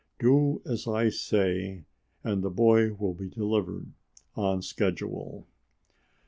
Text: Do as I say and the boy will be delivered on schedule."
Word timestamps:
Do 0.19 0.63
as 0.65 0.87
I 0.87 1.09
say 1.09 1.83
and 2.23 2.41
the 2.41 2.49
boy 2.49 2.91
will 2.91 3.13
be 3.13 3.29
delivered 3.29 3.91
on 4.35 4.63
schedule." 4.63 5.45